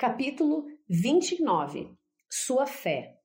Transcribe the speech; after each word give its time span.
Capítulo 0.00 0.64
29 0.88 1.90
Sua 2.26 2.64
fé. 2.64 3.18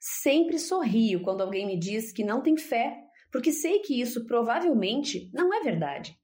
Sempre 0.00 0.58
sorrio 0.58 1.22
quando 1.22 1.42
alguém 1.42 1.64
me 1.64 1.78
diz 1.78 2.10
que 2.12 2.24
não 2.24 2.42
tem 2.42 2.56
fé, 2.56 2.98
porque 3.30 3.52
sei 3.52 3.78
que 3.78 4.00
isso 4.00 4.26
provavelmente 4.26 5.30
não 5.32 5.54
é 5.54 5.60
verdade. 5.60 6.18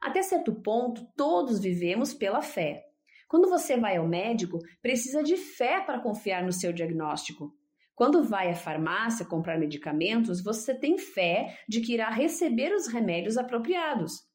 Até 0.00 0.22
certo 0.22 0.54
ponto, 0.62 1.04
todos 1.16 1.58
vivemos 1.58 2.14
pela 2.14 2.42
fé. 2.42 2.84
Quando 3.26 3.50
você 3.50 3.76
vai 3.76 3.96
ao 3.96 4.06
médico, 4.06 4.60
precisa 4.80 5.20
de 5.20 5.36
fé 5.36 5.80
para 5.80 5.98
confiar 5.98 6.44
no 6.44 6.52
seu 6.52 6.72
diagnóstico. 6.72 7.52
Quando 7.92 8.22
vai 8.22 8.52
à 8.52 8.54
farmácia 8.54 9.26
comprar 9.26 9.58
medicamentos, 9.58 10.40
você 10.44 10.78
tem 10.78 10.96
fé 10.96 11.58
de 11.68 11.80
que 11.80 11.94
irá 11.94 12.08
receber 12.08 12.72
os 12.72 12.86
remédios 12.86 13.36
apropriados. 13.36 14.32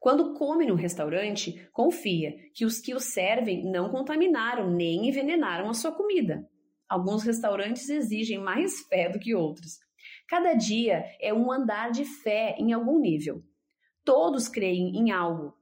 Quando 0.00 0.32
come 0.32 0.64
no 0.64 0.74
restaurante, 0.74 1.68
confia 1.74 2.34
que 2.54 2.64
os 2.64 2.78
que 2.78 2.94
o 2.94 2.98
servem 2.98 3.70
não 3.70 3.90
contaminaram 3.90 4.70
nem 4.70 5.06
envenenaram 5.06 5.68
a 5.68 5.74
sua 5.74 5.92
comida. 5.92 6.48
Alguns 6.88 7.22
restaurantes 7.22 7.90
exigem 7.90 8.38
mais 8.38 8.80
fé 8.88 9.10
do 9.10 9.18
que 9.18 9.34
outros. 9.34 9.78
Cada 10.26 10.54
dia 10.54 11.04
é 11.20 11.34
um 11.34 11.52
andar 11.52 11.90
de 11.90 12.06
fé 12.06 12.56
em 12.58 12.72
algum 12.72 12.98
nível. 12.98 13.44
Todos 14.02 14.48
creem 14.48 14.96
em 14.96 15.10
algo, 15.10 15.54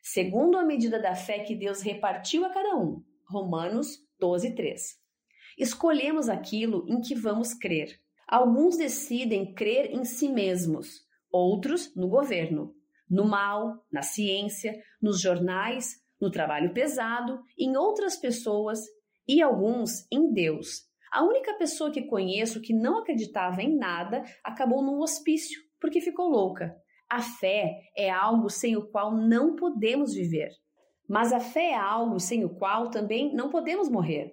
segundo 0.00 0.56
a 0.56 0.64
medida 0.64 1.00
da 1.00 1.16
fé 1.16 1.40
que 1.40 1.56
Deus 1.56 1.82
repartiu 1.82 2.44
a 2.44 2.50
cada 2.50 2.76
um. 2.76 3.02
Romanos 3.28 3.98
12, 4.20 4.54
3. 4.54 4.96
Escolhemos 5.58 6.28
aquilo 6.28 6.86
em 6.88 7.00
que 7.00 7.16
vamos 7.16 7.52
crer. 7.52 8.00
Alguns 8.28 8.76
decidem 8.76 9.52
crer 9.52 9.92
em 9.92 10.04
si 10.04 10.28
mesmos, 10.28 11.04
outros 11.32 11.92
no 11.96 12.06
governo 12.08 12.72
no 13.12 13.26
mal, 13.26 13.84
na 13.92 14.00
ciência, 14.00 14.74
nos 15.00 15.20
jornais, 15.20 16.00
no 16.18 16.30
trabalho 16.30 16.72
pesado, 16.72 17.38
em 17.58 17.76
outras 17.76 18.16
pessoas 18.16 18.80
e 19.28 19.42
alguns 19.42 20.06
em 20.10 20.32
Deus. 20.32 20.90
A 21.12 21.22
única 21.22 21.52
pessoa 21.54 21.92
que 21.92 22.06
conheço 22.06 22.62
que 22.62 22.72
não 22.72 23.00
acreditava 23.00 23.62
em 23.62 23.76
nada 23.76 24.24
acabou 24.42 24.82
num 24.82 25.00
hospício 25.00 25.60
porque 25.78 26.00
ficou 26.00 26.30
louca. 26.30 26.74
A 27.10 27.20
fé 27.20 27.82
é 27.94 28.08
algo 28.08 28.48
sem 28.48 28.76
o 28.76 28.88
qual 28.88 29.14
não 29.14 29.54
podemos 29.54 30.14
viver. 30.14 30.48
Mas 31.06 31.32
a 31.32 31.40
fé 31.40 31.72
é 31.72 31.76
algo 31.76 32.18
sem 32.18 32.44
o 32.46 32.54
qual 32.54 32.88
também 32.88 33.34
não 33.34 33.50
podemos 33.50 33.90
morrer. 33.90 34.32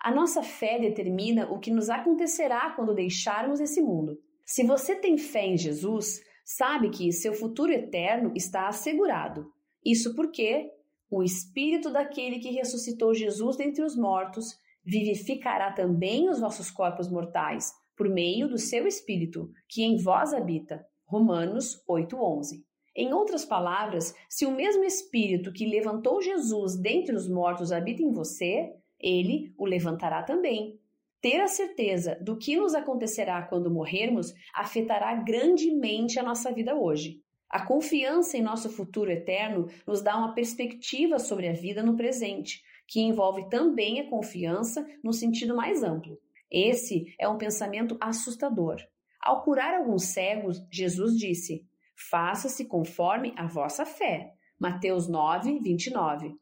A 0.00 0.14
nossa 0.14 0.42
fé 0.42 0.78
determina 0.78 1.50
o 1.50 1.58
que 1.58 1.72
nos 1.72 1.90
acontecerá 1.90 2.70
quando 2.76 2.94
deixarmos 2.94 3.58
esse 3.58 3.82
mundo. 3.82 4.16
Se 4.46 4.64
você 4.64 4.94
tem 4.94 5.18
fé 5.18 5.46
em 5.46 5.56
Jesus, 5.56 6.20
sabe 6.44 6.90
que 6.90 7.12
seu 7.12 7.34
futuro 7.34 7.72
eterno 7.72 8.32
está 8.34 8.68
assegurado. 8.68 9.46
Isso 9.84 10.14
porque 10.14 10.70
o 11.10 11.22
espírito 11.22 11.92
daquele 11.92 12.38
que 12.38 12.50
ressuscitou 12.50 13.14
Jesus 13.14 13.56
dentre 13.56 13.82
os 13.84 13.96
mortos 13.96 14.56
vivificará 14.84 15.72
também 15.72 16.28
os 16.28 16.40
vossos 16.40 16.70
corpos 16.70 17.10
mortais 17.10 17.72
por 17.96 18.08
meio 18.08 18.48
do 18.48 18.56
seu 18.56 18.86
espírito, 18.86 19.50
que 19.68 19.82
em 19.82 19.96
vós 20.02 20.32
habita. 20.32 20.82
Romanos 21.04 21.82
8:11. 21.86 22.64
Em 22.96 23.12
outras 23.12 23.44
palavras, 23.44 24.14
se 24.28 24.46
o 24.46 24.50
mesmo 24.50 24.84
espírito 24.84 25.52
que 25.52 25.66
levantou 25.66 26.22
Jesus 26.22 26.80
dentre 26.80 27.14
os 27.14 27.28
mortos 27.28 27.72
habita 27.72 28.02
em 28.02 28.10
você, 28.10 28.72
ele 28.98 29.52
o 29.58 29.66
levantará 29.66 30.22
também. 30.22 30.79
Ter 31.20 31.40
a 31.40 31.48
certeza 31.48 32.16
do 32.22 32.38
que 32.38 32.56
nos 32.56 32.74
acontecerá 32.74 33.42
quando 33.42 33.70
morrermos 33.70 34.32
afetará 34.54 35.14
grandemente 35.14 36.18
a 36.18 36.22
nossa 36.22 36.50
vida 36.50 36.74
hoje. 36.74 37.20
A 37.50 37.66
confiança 37.66 38.38
em 38.38 38.42
nosso 38.42 38.70
futuro 38.70 39.10
eterno 39.10 39.66
nos 39.86 40.00
dá 40.00 40.16
uma 40.16 40.34
perspectiva 40.34 41.18
sobre 41.18 41.48
a 41.48 41.52
vida 41.52 41.82
no 41.82 41.96
presente, 41.96 42.62
que 42.86 43.00
envolve 43.00 43.50
também 43.50 44.00
a 44.00 44.08
confiança 44.08 44.86
no 45.04 45.12
sentido 45.12 45.54
mais 45.54 45.82
amplo. 45.82 46.18
Esse 46.50 47.14
é 47.18 47.28
um 47.28 47.36
pensamento 47.36 47.98
assustador. 48.00 48.76
Ao 49.20 49.42
curar 49.42 49.74
alguns 49.74 50.04
cegos, 50.04 50.64
Jesus 50.70 51.18
disse: 51.18 51.66
Faça-se 52.10 52.64
conforme 52.64 53.34
a 53.36 53.46
vossa 53.46 53.84
fé. 53.84 54.32
Mateus 54.58 55.06
9, 55.06 55.60
29. 55.60 56.34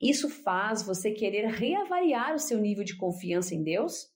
Isso 0.00 0.28
faz 0.28 0.82
você 0.82 1.10
querer 1.10 1.46
reavaliar 1.46 2.34
o 2.34 2.38
seu 2.38 2.60
nível 2.60 2.84
de 2.84 2.96
confiança 2.96 3.54
em 3.54 3.62
Deus? 3.62 4.14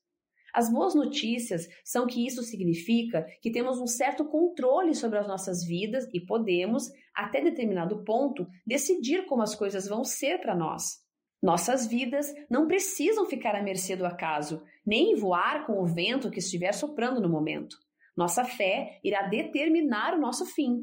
As 0.53 0.71
boas 0.71 0.95
notícias 0.95 1.69
são 1.85 2.07
que 2.07 2.27
isso 2.27 2.43
significa 2.43 3.27
que 3.41 3.51
temos 3.51 3.79
um 3.79 3.87
certo 3.87 4.25
controle 4.25 4.95
sobre 4.95 5.19
as 5.19 5.27
nossas 5.27 5.65
vidas 5.65 6.09
e 6.13 6.21
podemos, 6.21 6.91
até 7.15 7.41
determinado 7.41 8.05
ponto, 8.05 8.47
decidir 8.67 9.27
como 9.27 9.43
as 9.43 9.55
coisas 9.55 9.87
vão 9.87 10.05
ser 10.05 10.41
para 10.41 10.55
nós. 10.55 11.01
Nossas 11.43 11.87
vidas 11.87 12.33
não 12.51 12.67
precisam 12.67 13.25
ficar 13.25 13.55
à 13.55 13.63
mercê 13.63 13.97
do 13.97 14.05
acaso, 14.05 14.63
nem 14.85 15.15
voar 15.17 15.67
com 15.67 15.81
o 15.81 15.87
vento 15.87 16.31
que 16.31 16.39
estiver 16.39 16.73
soprando 16.73 17.21
no 17.21 17.29
momento. 17.29 17.77
Nossa 18.17 18.45
fé 18.45 19.01
irá 19.03 19.23
determinar 19.23 20.15
o 20.15 20.21
nosso 20.21 20.45
fim. 20.45 20.83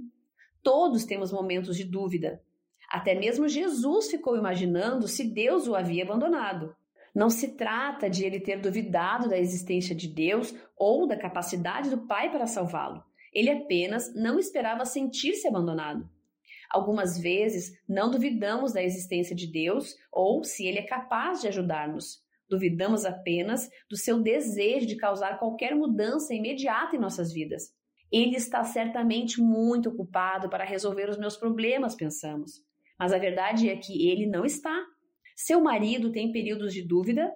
Todos 0.63 1.05
temos 1.05 1.31
momentos 1.31 1.77
de 1.77 1.83
dúvida. 1.83 2.41
Até 2.89 3.13
mesmo 3.13 3.47
Jesus 3.47 4.09
ficou 4.09 4.35
imaginando 4.35 5.07
se 5.07 5.25
Deus 5.25 5.67
o 5.67 5.75
havia 5.75 6.03
abandonado. 6.03 6.75
Não 7.17 7.31
se 7.31 7.55
trata 7.55 8.07
de 8.07 8.23
ele 8.23 8.39
ter 8.39 8.61
duvidado 8.61 9.27
da 9.27 9.39
existência 9.39 9.95
de 9.95 10.07
Deus 10.07 10.53
ou 10.77 11.07
da 11.07 11.17
capacidade 11.17 11.89
do 11.89 12.05
Pai 12.05 12.31
para 12.31 12.45
salvá-lo. 12.45 13.03
Ele 13.33 13.49
apenas 13.49 14.13
não 14.13 14.37
esperava 14.37 14.85
sentir-se 14.85 15.47
abandonado. 15.47 16.07
Algumas 16.69 17.17
vezes 17.17 17.75
não 17.89 18.11
duvidamos 18.11 18.71
da 18.71 18.83
existência 18.83 19.35
de 19.35 19.51
Deus 19.51 19.95
ou 20.11 20.43
se 20.43 20.67
ele 20.67 20.77
é 20.77 20.83
capaz 20.83 21.41
de 21.41 21.47
ajudar-nos. 21.47 22.23
Duvidamos 22.47 23.03
apenas 23.03 23.67
do 23.89 23.97
seu 23.97 24.21
desejo 24.21 24.85
de 24.85 24.95
causar 24.95 25.39
qualquer 25.39 25.73
mudança 25.73 26.35
imediata 26.35 26.95
em 26.95 26.99
nossas 26.99 27.33
vidas. 27.33 27.73
Ele 28.11 28.35
está 28.35 28.63
certamente 28.63 29.41
muito 29.41 29.89
ocupado 29.89 30.49
para 30.49 30.63
resolver 30.63 31.09
os 31.09 31.17
meus 31.17 31.35
problemas, 31.35 31.95
pensamos. 31.95 32.63
Mas 32.99 33.11
a 33.11 33.17
verdade 33.17 33.71
é 33.71 33.75
que 33.75 34.07
ele 34.07 34.27
não 34.27 34.45
está. 34.45 34.85
Seu 35.39 35.61
marido 35.61 36.11
tem 36.11 36.31
períodos 36.31 36.73
de 36.73 36.81
dúvida? 36.81 37.31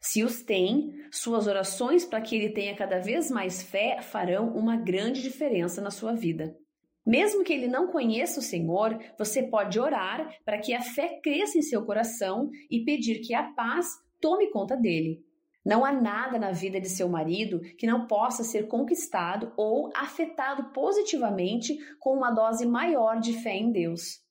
Se 0.00 0.24
os 0.24 0.42
tem, 0.42 0.92
suas 1.12 1.46
orações 1.46 2.04
para 2.04 2.20
que 2.20 2.34
ele 2.34 2.50
tenha 2.50 2.74
cada 2.74 2.98
vez 2.98 3.30
mais 3.30 3.62
fé 3.62 4.02
farão 4.02 4.48
uma 4.56 4.76
grande 4.76 5.22
diferença 5.22 5.80
na 5.80 5.92
sua 5.92 6.14
vida. 6.14 6.58
Mesmo 7.06 7.44
que 7.44 7.52
ele 7.52 7.68
não 7.68 7.92
conheça 7.92 8.40
o 8.40 8.42
Senhor, 8.42 8.98
você 9.16 9.40
pode 9.40 9.78
orar 9.78 10.36
para 10.44 10.58
que 10.58 10.74
a 10.74 10.80
fé 10.80 11.20
cresça 11.22 11.56
em 11.56 11.62
seu 11.62 11.86
coração 11.86 12.50
e 12.68 12.84
pedir 12.84 13.20
que 13.20 13.32
a 13.32 13.44
paz 13.52 13.86
tome 14.20 14.50
conta 14.50 14.76
dele. 14.76 15.24
Não 15.64 15.84
há 15.84 15.92
nada 15.92 16.40
na 16.40 16.50
vida 16.50 16.80
de 16.80 16.88
seu 16.88 17.08
marido 17.08 17.60
que 17.78 17.86
não 17.86 18.08
possa 18.08 18.42
ser 18.42 18.66
conquistado 18.66 19.52
ou 19.56 19.92
afetado 19.94 20.72
positivamente 20.72 21.78
com 22.00 22.16
uma 22.16 22.32
dose 22.32 22.66
maior 22.66 23.20
de 23.20 23.32
fé 23.32 23.54
em 23.54 23.70
Deus. 23.70 24.23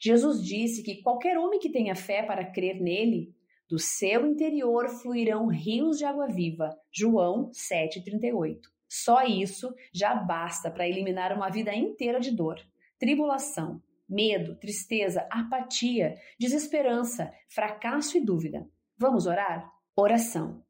Jesus 0.00 0.42
disse 0.42 0.82
que 0.82 1.02
qualquer 1.02 1.38
homem 1.38 1.58
que 1.58 1.70
tenha 1.70 1.94
fé 1.94 2.22
para 2.22 2.50
crer 2.50 2.80
nele, 2.80 3.34
do 3.68 3.78
seu 3.78 4.26
interior 4.26 4.88
fluirão 4.88 5.48
rios 5.48 5.98
de 5.98 6.04
água 6.04 6.28
viva. 6.28 6.76
João 6.92 7.50
7,38. 7.50 8.60
Só 8.88 9.24
isso 9.24 9.74
já 9.92 10.14
basta 10.14 10.70
para 10.70 10.88
eliminar 10.88 11.32
uma 11.32 11.50
vida 11.50 11.74
inteira 11.74 12.20
de 12.20 12.30
dor, 12.30 12.60
tribulação, 12.98 13.82
medo, 14.08 14.54
tristeza, 14.56 15.26
apatia, 15.30 16.14
desesperança, 16.38 17.32
fracasso 17.48 18.16
e 18.16 18.24
dúvida. 18.24 18.68
Vamos 18.96 19.26
orar? 19.26 19.68
Oração. 19.96 20.64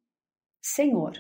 Senhor, 0.63 1.13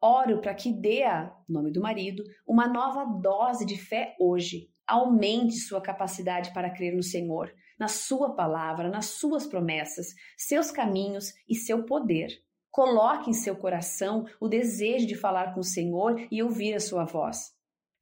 oro 0.00 0.40
para 0.40 0.54
que 0.54 0.72
dê 0.72 1.04
a 1.04 1.32
nome 1.48 1.70
do 1.70 1.80
marido 1.80 2.24
uma 2.46 2.66
nova 2.66 3.04
dose 3.04 3.64
de 3.64 3.78
fé 3.78 4.16
hoje 4.18 4.68
Aumente 4.90 5.54
sua 5.54 5.80
capacidade 5.80 6.52
para 6.52 6.68
crer 6.68 6.96
no 6.96 7.02
Senhor, 7.04 7.54
na 7.78 7.86
Sua 7.86 8.34
palavra, 8.34 8.88
nas 8.88 9.06
Suas 9.06 9.46
promessas, 9.46 10.08
seus 10.36 10.72
caminhos 10.72 11.32
e 11.48 11.54
seu 11.54 11.84
poder. 11.86 12.30
Coloque 12.72 13.30
em 13.30 13.32
seu 13.32 13.54
coração 13.54 14.26
o 14.40 14.48
desejo 14.48 15.06
de 15.06 15.14
falar 15.14 15.54
com 15.54 15.60
o 15.60 15.64
Senhor 15.64 16.26
e 16.28 16.42
ouvir 16.42 16.74
a 16.74 16.80
sua 16.80 17.04
voz. 17.04 17.52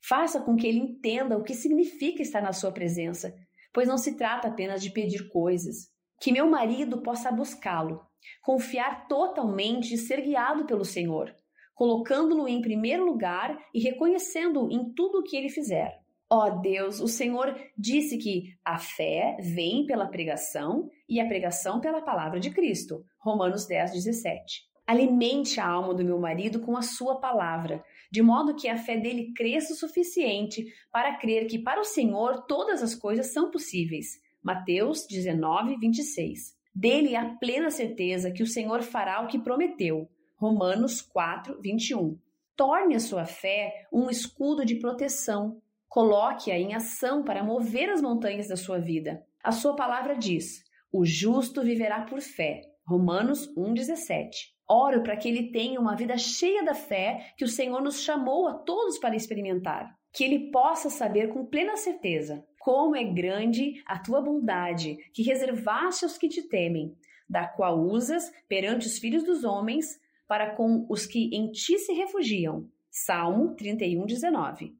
Faça 0.02 0.40
com 0.40 0.56
que 0.56 0.66
ele 0.66 0.78
entenda 0.78 1.36
o 1.36 1.42
que 1.42 1.52
significa 1.52 2.22
estar 2.22 2.40
na 2.40 2.54
sua 2.54 2.72
presença, 2.72 3.34
pois 3.70 3.86
não 3.86 3.98
se 3.98 4.16
trata 4.16 4.48
apenas 4.48 4.82
de 4.82 4.90
pedir 4.90 5.28
coisas. 5.28 5.90
Que 6.22 6.32
meu 6.32 6.48
marido 6.48 7.02
possa 7.02 7.30
buscá-lo, 7.30 8.00
confiar 8.42 9.06
totalmente 9.08 9.92
e 9.92 9.98
ser 9.98 10.22
guiado 10.22 10.64
pelo 10.64 10.86
Senhor, 10.86 11.36
colocando-lo 11.74 12.48
em 12.48 12.62
primeiro 12.62 13.04
lugar 13.04 13.58
e 13.74 13.78
reconhecendo-o 13.78 14.70
em 14.72 14.90
tudo 14.94 15.18
o 15.18 15.22
que 15.22 15.36
ele 15.36 15.50
fizer. 15.50 16.07
Ó 16.30 16.46
oh 16.46 16.60
Deus, 16.60 17.00
o 17.00 17.08
Senhor 17.08 17.58
disse 17.76 18.18
que 18.18 18.54
a 18.62 18.78
fé 18.78 19.38
vem 19.40 19.86
pela 19.86 20.06
pregação 20.06 20.90
e 21.08 21.20
a 21.20 21.26
pregação 21.26 21.80
pela 21.80 22.02
palavra 22.02 22.38
de 22.38 22.50
Cristo. 22.50 23.02
Romanos 23.18 23.66
10, 23.66 23.92
17. 23.92 24.68
Alimente 24.86 25.58
a 25.58 25.66
alma 25.66 25.94
do 25.94 26.04
meu 26.04 26.18
marido 26.18 26.60
com 26.60 26.76
a 26.76 26.82
sua 26.82 27.18
palavra, 27.18 27.82
de 28.10 28.20
modo 28.20 28.54
que 28.54 28.68
a 28.68 28.76
fé 28.76 28.98
dele 28.98 29.32
cresça 29.34 29.72
o 29.72 29.76
suficiente 29.76 30.66
para 30.92 31.16
crer 31.16 31.46
que 31.46 31.58
para 31.58 31.80
o 31.80 31.84
Senhor 31.84 32.44
todas 32.46 32.82
as 32.82 32.94
coisas 32.94 33.32
são 33.32 33.50
possíveis. 33.50 34.20
Mateus 34.42 35.06
19, 35.06 35.76
26. 35.78 36.54
Dele 36.74 37.16
a 37.16 37.36
plena 37.36 37.70
certeza 37.70 38.30
que 38.30 38.42
o 38.42 38.46
Senhor 38.46 38.82
fará 38.82 39.22
o 39.22 39.28
que 39.28 39.38
prometeu. 39.38 40.08
Romanos 40.36 41.00
4, 41.00 41.58
21. 41.60 42.18
Torne 42.54 42.94
a 42.94 43.00
sua 43.00 43.24
fé 43.24 43.86
um 43.90 44.10
escudo 44.10 44.64
de 44.64 44.76
proteção. 44.76 45.60
Coloque-a 45.88 46.58
em 46.58 46.74
ação 46.74 47.22
para 47.22 47.42
mover 47.42 47.90
as 47.90 48.02
montanhas 48.02 48.48
da 48.48 48.56
sua 48.56 48.78
vida. 48.78 49.24
A 49.42 49.52
sua 49.52 49.74
palavra 49.74 50.16
diz: 50.16 50.62
o 50.92 51.04
justo 51.04 51.62
viverá 51.62 52.02
por 52.02 52.20
fé. 52.20 52.62
Romanos 52.86 53.48
1,17. 53.54 54.30
Oro 54.66 55.02
para 55.02 55.16
que 55.16 55.28
ele 55.28 55.50
tenha 55.50 55.80
uma 55.80 55.94
vida 55.94 56.16
cheia 56.16 56.62
da 56.62 56.74
fé 56.74 57.32
que 57.36 57.44
o 57.44 57.48
Senhor 57.48 57.82
nos 57.82 58.02
chamou 58.02 58.46
a 58.46 58.54
todos 58.54 58.98
para 58.98 59.16
experimentar. 59.16 59.94
Que 60.12 60.24
ele 60.24 60.50
possa 60.50 60.88
saber 60.88 61.28
com 61.28 61.46
plena 61.46 61.76
certeza 61.76 62.44
como 62.58 62.96
é 62.96 63.04
grande 63.04 63.82
a 63.86 63.98
tua 63.98 64.20
bondade, 64.20 64.98
que 65.14 65.22
reservaste 65.22 66.04
aos 66.04 66.18
que 66.18 66.28
te 66.28 66.42
temem, 66.42 66.94
da 67.28 67.46
qual 67.46 67.78
usas 67.78 68.30
perante 68.46 68.86
os 68.86 68.98
filhos 68.98 69.24
dos 69.24 69.44
homens 69.44 69.98
para 70.26 70.54
com 70.54 70.86
os 70.88 71.06
que 71.06 71.30
em 71.32 71.50
ti 71.50 71.78
se 71.78 71.92
refugiam. 71.94 72.68
Salmo 72.90 73.54
31, 73.54 74.04
19. 74.04 74.74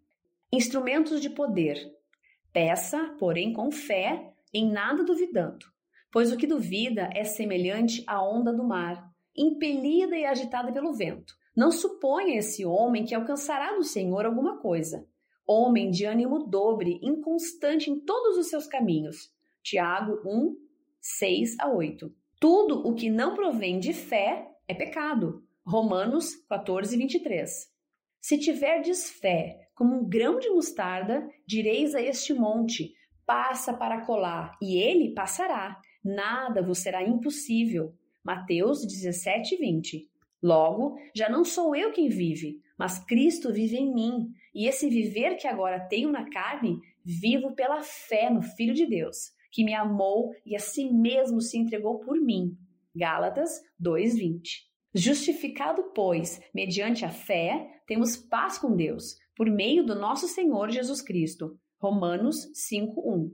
Instrumentos 0.51 1.21
de 1.21 1.29
poder. 1.29 1.79
Peça, 2.51 3.15
porém, 3.19 3.53
com 3.53 3.71
fé, 3.71 4.33
em 4.53 4.71
nada 4.71 5.05
duvidando, 5.05 5.67
pois 6.11 6.33
o 6.33 6.39
que 6.39 6.47
duvida 6.47 7.11
é 7.15 7.23
semelhante 7.23 8.03
à 8.07 8.27
onda 8.27 8.51
do 8.51 8.65
mar, 8.65 9.13
impelida 9.37 10.17
e 10.17 10.25
agitada 10.25 10.73
pelo 10.73 10.95
vento. 10.95 11.35
Não 11.55 11.71
suponha 11.71 12.39
esse 12.39 12.65
homem 12.65 13.05
que 13.05 13.15
alcançará 13.15 13.75
do 13.75 13.85
Senhor 13.85 14.25
alguma 14.25 14.59
coisa. 14.59 15.07
Homem 15.47 15.91
de 15.91 16.07
ânimo 16.07 16.47
dobre, 16.47 16.99
inconstante 17.03 17.91
em 17.91 18.01
todos 18.01 18.39
os 18.39 18.49
seus 18.49 18.67
caminhos. 18.67 19.31
Tiago 19.63 20.23
1, 20.25 20.57
6 20.99 21.57
a 21.61 21.69
8. 21.69 22.11
Tudo 22.41 22.89
o 22.89 22.95
que 22.95 23.11
não 23.11 23.35
provém 23.35 23.79
de 23.79 23.93
fé 23.93 24.51
é 24.67 24.73
pecado. 24.73 25.45
Romanos 25.67 26.37
14, 26.49 26.97
23. 26.97 27.51
Se 28.19 28.39
tiverdes 28.39 29.11
fé 29.11 29.68
como 29.79 29.95
um 29.95 30.09
grão 30.09 30.41
de 30.41 30.51
mostarda, 30.51 31.25
direis 31.47 31.95
a 31.95 32.03
este 32.03 32.35
monte: 32.35 32.93
passa 33.25 33.73
para 33.73 34.05
colar, 34.05 34.59
e 34.61 34.77
ele 34.77 35.15
passará. 35.15 35.81
Nada 36.05 36.61
vos 36.61 36.81
será 36.81 37.03
impossível. 37.03 37.95
Mateus 38.25 38.85
17, 38.85 39.57
20. 39.57 40.09
Logo, 40.43 40.97
já 41.15 41.29
não 41.29 41.45
sou 41.45 41.77
eu 41.77 41.93
quem 41.93 42.09
vive, 42.09 42.61
mas 42.77 42.99
Cristo 43.05 43.53
vive 43.53 43.77
em 43.77 43.95
mim, 43.95 44.29
e 44.53 44.67
esse 44.67 44.91
viver 44.91 45.37
que 45.37 45.47
agora 45.47 45.87
tenho 45.89 46.11
na 46.11 46.29
carne, 46.29 46.81
vivo 47.05 47.55
pela 47.55 47.81
fé 47.81 48.29
no 48.29 48.43
Filho 48.43 48.75
de 48.75 48.85
Deus, 48.85 49.31
que 49.53 49.65
me 49.65 49.75
amou 49.75 50.33
e 50.45 50.57
a 50.57 50.59
si 50.59 50.93
mesmo 50.93 51.41
se 51.41 51.57
entregou 51.57 52.01
por 52.01 52.21
mim. 52.21 52.57
Gálatas 52.95 53.61
2:20. 53.81 54.67
Justificado, 54.93 55.93
pois, 55.95 56.41
mediante 56.53 57.05
a 57.05 57.11
fé, 57.11 57.69
temos 57.87 58.17
paz 58.17 58.59
com 58.59 58.75
Deus, 58.75 59.17
por 59.39 59.49
meio 59.49 59.87
do 59.87 59.95
nosso 59.95 60.27
Senhor 60.27 60.69
Jesus 60.69 61.01
Cristo. 61.01 61.57
Romanos 61.81 62.51
5:1. 62.55 63.31